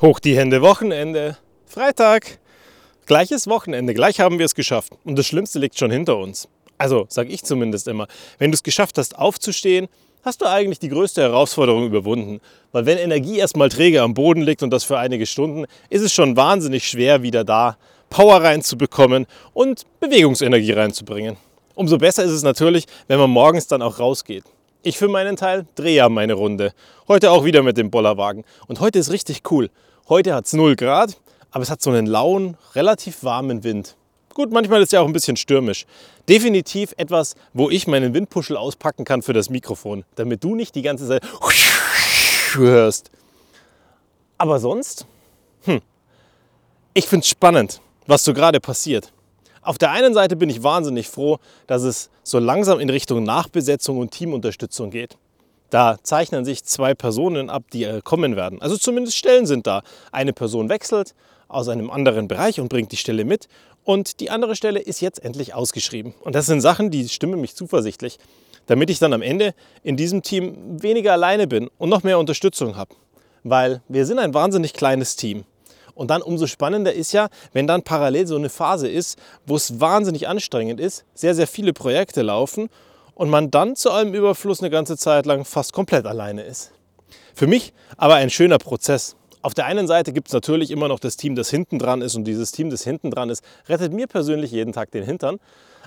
[0.00, 2.38] Hoch die Hände, Wochenende, Freitag.
[3.06, 4.92] Gleiches Wochenende, gleich haben wir es geschafft.
[5.02, 6.46] Und das Schlimmste liegt schon hinter uns.
[6.76, 8.06] Also, sage ich zumindest immer.
[8.38, 9.88] Wenn du es geschafft hast, aufzustehen,
[10.22, 12.40] hast du eigentlich die größte Herausforderung überwunden.
[12.70, 16.12] Weil wenn Energie erstmal träge am Boden liegt und das für einige Stunden, ist es
[16.12, 17.76] schon wahnsinnig schwer, wieder da
[18.08, 21.38] Power reinzubekommen und Bewegungsenergie reinzubringen.
[21.74, 24.44] Umso besser ist es natürlich, wenn man morgens dann auch rausgeht.
[24.82, 26.72] Ich für meinen Teil drehe ja meine Runde.
[27.08, 28.44] Heute auch wieder mit dem Bollerwagen.
[28.68, 29.70] Und heute ist richtig cool.
[30.08, 33.96] Heute hat es 0 Grad, aber es hat so einen lauen, relativ warmen Wind.
[34.34, 35.84] Gut, manchmal ist ja auch ein bisschen stürmisch.
[36.28, 40.82] Definitiv etwas, wo ich meinen Windpuschel auspacken kann für das Mikrofon, damit du nicht die
[40.82, 41.24] ganze Zeit
[42.52, 43.10] hörst.
[44.36, 45.06] Aber sonst,
[45.64, 45.80] hm,
[46.94, 49.12] ich finde es spannend, was so gerade passiert.
[49.62, 53.98] Auf der einen Seite bin ich wahnsinnig froh, dass es so langsam in Richtung Nachbesetzung
[53.98, 55.16] und Teamunterstützung geht.
[55.70, 58.62] Da zeichnen sich zwei Personen ab, die äh, kommen werden.
[58.62, 59.82] Also zumindest Stellen sind da.
[60.12, 61.14] Eine Person wechselt
[61.46, 63.48] aus einem anderen Bereich und bringt die Stelle mit.
[63.84, 66.14] Und die andere Stelle ist jetzt endlich ausgeschrieben.
[66.20, 68.18] Und das sind Sachen, die stimmen mich zuversichtlich,
[68.66, 72.76] damit ich dann am Ende in diesem Team weniger alleine bin und noch mehr Unterstützung
[72.76, 72.94] habe.
[73.44, 75.44] Weil wir sind ein wahnsinnig kleines Team.
[75.98, 79.80] Und dann umso spannender ist ja, wenn dann parallel so eine Phase ist, wo es
[79.80, 82.68] wahnsinnig anstrengend ist, sehr, sehr viele Projekte laufen
[83.16, 86.70] und man dann zu allem Überfluss eine ganze Zeit lang fast komplett alleine ist.
[87.34, 89.16] Für mich aber ein schöner Prozess.
[89.42, 92.14] Auf der einen Seite gibt es natürlich immer noch das Team, das hinten dran ist
[92.14, 95.40] und dieses Team, das hinten dran ist, rettet mir persönlich jeden Tag den Hintern.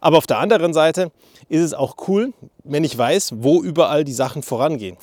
[0.00, 1.12] Aber auf der anderen Seite
[1.50, 2.32] ist es auch cool,
[2.64, 4.96] wenn ich weiß, wo überall die Sachen vorangehen.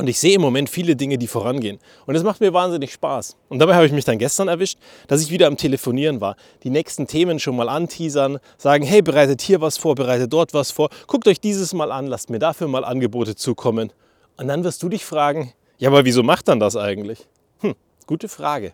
[0.00, 1.78] Und ich sehe im Moment viele Dinge, die vorangehen.
[2.06, 3.36] Und es macht mir wahnsinnig Spaß.
[3.50, 6.36] Und dabei habe ich mich dann gestern erwischt, dass ich wieder am Telefonieren war.
[6.62, 10.70] Die nächsten Themen schon mal anteasern, sagen, hey, bereitet hier was vor, bereitet dort was
[10.70, 10.88] vor.
[11.06, 13.92] Guckt euch dieses mal an, lasst mir dafür mal Angebote zukommen.
[14.38, 17.26] Und dann wirst du dich fragen, ja, aber wieso macht dann das eigentlich?
[17.58, 17.74] Hm,
[18.06, 18.72] gute Frage.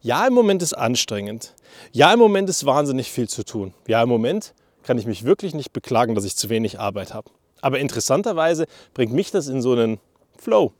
[0.00, 1.54] Ja, im Moment ist anstrengend.
[1.90, 3.74] Ja, im Moment ist wahnsinnig viel zu tun.
[3.88, 7.32] Ja, im Moment kann ich mich wirklich nicht beklagen, dass ich zu wenig Arbeit habe.
[7.60, 9.98] Aber interessanterweise bringt mich das in so einen
[10.42, 10.72] Flow,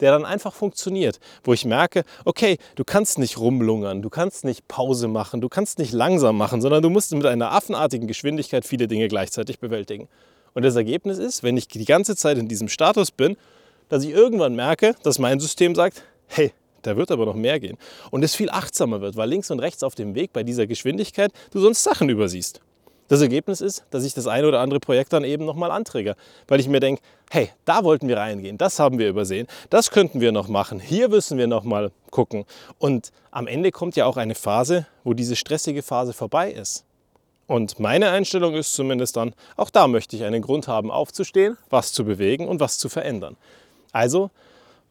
[0.00, 4.68] der dann einfach funktioniert, wo ich merke, okay, du kannst nicht rumlungern, du kannst nicht
[4.68, 8.86] Pause machen, du kannst nicht langsam machen, sondern du musst mit einer affenartigen Geschwindigkeit viele
[8.86, 10.08] Dinge gleichzeitig bewältigen.
[10.54, 13.36] Und das Ergebnis ist, wenn ich die ganze Zeit in diesem Status bin,
[13.88, 16.52] dass ich irgendwann merke, dass mein System sagt, hey,
[16.82, 17.76] da wird aber noch mehr gehen.
[18.10, 21.32] Und es viel achtsamer wird, weil links und rechts auf dem Weg bei dieser Geschwindigkeit
[21.50, 22.60] du sonst Sachen übersiehst.
[23.08, 26.14] Das Ergebnis ist, dass ich das eine oder andere Projekt dann eben nochmal anträge,
[26.46, 30.20] weil ich mir denke, hey, da wollten wir reingehen, das haben wir übersehen, das könnten
[30.20, 32.44] wir noch machen, hier müssen wir nochmal gucken.
[32.78, 36.84] Und am Ende kommt ja auch eine Phase, wo diese stressige Phase vorbei ist.
[37.46, 41.92] Und meine Einstellung ist zumindest dann, auch da möchte ich einen Grund haben, aufzustehen, was
[41.94, 43.38] zu bewegen und was zu verändern.
[43.90, 44.30] Also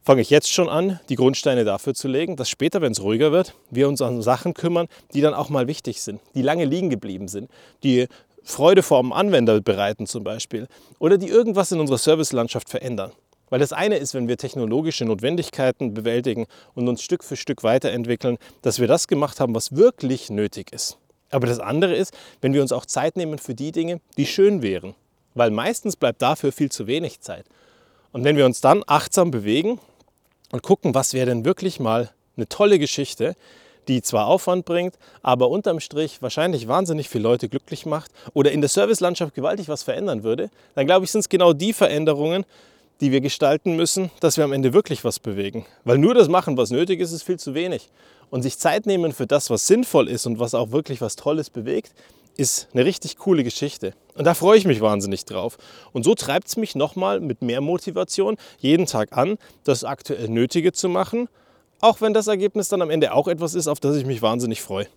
[0.08, 3.30] fange ich jetzt schon an, die Grundsteine dafür zu legen, dass später, wenn es ruhiger
[3.30, 6.88] wird, wir uns an Sachen kümmern, die dann auch mal wichtig sind, die lange liegen
[6.88, 7.50] geblieben sind,
[7.82, 8.08] die
[8.42, 10.66] Freude vor dem Anwender bereiten zum Beispiel
[10.98, 13.12] oder die irgendwas in unserer Servicelandschaft verändern.
[13.50, 18.38] Weil das eine ist, wenn wir technologische Notwendigkeiten bewältigen und uns Stück für Stück weiterentwickeln,
[18.62, 20.96] dass wir das gemacht haben, was wirklich nötig ist.
[21.28, 24.62] Aber das andere ist, wenn wir uns auch Zeit nehmen für die Dinge, die schön
[24.62, 24.94] wären.
[25.34, 27.44] Weil meistens bleibt dafür viel zu wenig Zeit.
[28.10, 29.78] Und wenn wir uns dann achtsam bewegen
[30.52, 33.34] und gucken, was wäre denn wirklich mal eine tolle Geschichte,
[33.88, 38.60] die zwar Aufwand bringt, aber unterm Strich wahrscheinlich wahnsinnig viele Leute glücklich macht oder in
[38.60, 42.44] der Servicelandschaft gewaltig was verändern würde, dann glaube ich, sind es genau die Veränderungen,
[43.00, 45.66] die wir gestalten müssen, dass wir am Ende wirklich was bewegen.
[45.84, 47.88] Weil nur das machen, was nötig ist, ist viel zu wenig.
[48.30, 51.48] Und sich Zeit nehmen für das, was sinnvoll ist und was auch wirklich was Tolles
[51.48, 51.92] bewegt,
[52.36, 53.94] ist eine richtig coole Geschichte.
[54.18, 55.56] Und da freue ich mich wahnsinnig drauf.
[55.92, 60.72] Und so treibt es mich nochmal mit mehr Motivation jeden Tag an, das aktuell Nötige
[60.72, 61.28] zu machen,
[61.80, 64.60] auch wenn das Ergebnis dann am Ende auch etwas ist, auf das ich mich wahnsinnig
[64.60, 64.88] freue.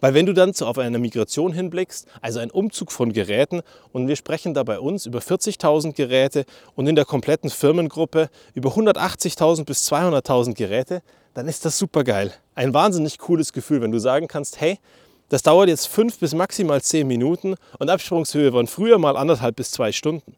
[0.00, 3.62] Weil wenn du dann zu, auf eine Migration hinblickst, also ein Umzug von Geräten,
[3.92, 6.44] und wir sprechen da bei uns über 40.000 Geräte
[6.76, 11.02] und in der kompletten Firmengruppe über 180.000 bis 200.000 Geräte,
[11.34, 12.32] dann ist das super geil.
[12.54, 14.78] Ein wahnsinnig cooles Gefühl, wenn du sagen kannst, hey,
[15.28, 19.70] das dauert jetzt fünf bis maximal zehn Minuten und Absprungshöhe waren früher mal anderthalb bis
[19.70, 20.34] zwei Stunden.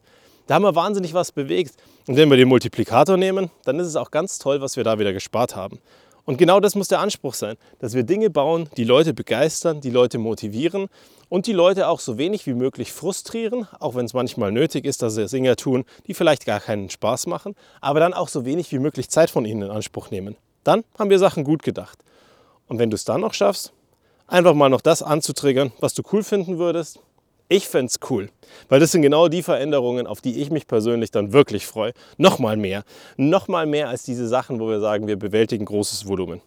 [0.47, 1.75] Da haben wir wahnsinnig was bewegt.
[2.07, 4.99] Und wenn wir den Multiplikator nehmen, dann ist es auch ganz toll, was wir da
[4.99, 5.79] wieder gespart haben.
[6.25, 9.89] Und genau das muss der Anspruch sein, dass wir Dinge bauen, die Leute begeistern, die
[9.89, 10.87] Leute motivieren
[11.29, 15.01] und die Leute auch so wenig wie möglich frustrieren, auch wenn es manchmal nötig ist,
[15.01, 18.71] dass sie Dinge tun, die vielleicht gar keinen Spaß machen, aber dann auch so wenig
[18.71, 20.35] wie möglich Zeit von ihnen in Anspruch nehmen.
[20.63, 21.99] Dann haben wir Sachen gut gedacht.
[22.67, 23.73] Und wenn du es dann noch schaffst,
[24.31, 26.99] einfach mal noch das anzutriggern, was du cool finden würdest.
[27.49, 28.29] Ich fände es cool,
[28.69, 31.91] weil das sind genau die Veränderungen, auf die ich mich persönlich dann wirklich freue.
[32.17, 32.83] Nochmal mehr.
[33.17, 36.39] Nochmal mehr als diese Sachen, wo wir sagen, wir bewältigen großes Volumen.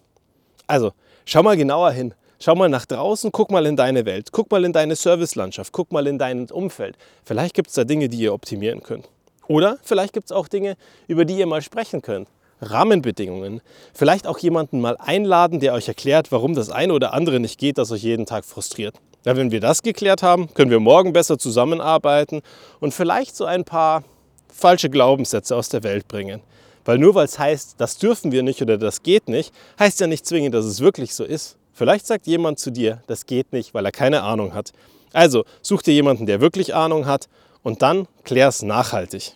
[0.65, 0.93] Also,
[1.25, 2.15] schau mal genauer hin.
[2.39, 5.91] Schau mal nach draußen, guck mal in deine Welt, guck mal in deine Servicelandschaft, guck
[5.91, 6.97] mal in dein Umfeld.
[7.23, 9.07] Vielleicht gibt es da Dinge, die ihr optimieren könnt.
[9.47, 10.75] Oder vielleicht gibt es auch Dinge,
[11.07, 12.27] über die ihr mal sprechen könnt.
[12.61, 13.61] Rahmenbedingungen.
[13.93, 17.77] Vielleicht auch jemanden mal einladen, der euch erklärt, warum das eine oder andere nicht geht,
[17.77, 18.95] das euch jeden Tag frustriert.
[19.25, 22.41] Ja, wenn wir das geklärt haben, können wir morgen besser zusammenarbeiten
[22.79, 24.03] und vielleicht so ein paar
[24.47, 26.41] falsche Glaubenssätze aus der Welt bringen.
[26.85, 30.07] Weil nur weil es heißt, das dürfen wir nicht oder das geht nicht, heißt ja
[30.07, 31.57] nicht zwingend, dass es wirklich so ist.
[31.73, 34.71] Vielleicht sagt jemand zu dir, das geht nicht, weil er keine Ahnung hat.
[35.11, 37.27] Also such dir jemanden, der wirklich Ahnung hat
[37.63, 39.33] und dann klär es nachhaltig.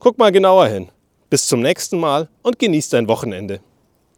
[0.00, 0.90] Guck mal genauer hin.
[1.34, 3.58] Bis zum nächsten Mal und genieß dein Wochenende.